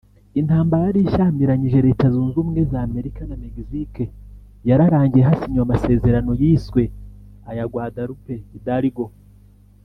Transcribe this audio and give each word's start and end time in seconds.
Intambara 0.39 0.83
yari 0.87 0.99
ishyamiranyije 1.07 1.85
Leta 1.87 2.05
Zunze 2.13 2.35
Ubumwe 2.37 2.61
za 2.71 2.79
Amerika 2.87 3.21
na 3.25 3.35
Mexique 3.41 4.03
yararangiye 4.69 5.23
hasinywe 5.29 5.61
amasezerano 5.63 6.31
yiswe 6.41 6.83
aya 7.49 7.65
Guadalupe 7.71 8.33
Hidalgo 8.51 9.05